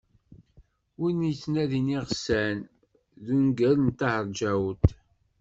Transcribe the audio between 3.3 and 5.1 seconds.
ungal n Ṭaher Ǧaɛut.